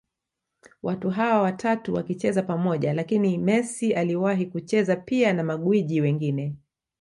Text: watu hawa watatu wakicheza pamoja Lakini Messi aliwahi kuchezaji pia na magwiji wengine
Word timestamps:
watu 0.83 1.09
hawa 1.09 1.41
watatu 1.41 1.93
wakicheza 1.93 2.43
pamoja 2.43 2.93
Lakini 2.93 3.37
Messi 3.37 3.93
aliwahi 3.93 4.45
kuchezaji 4.45 5.01
pia 5.05 5.33
na 5.33 5.43
magwiji 5.43 6.01
wengine 6.01 6.55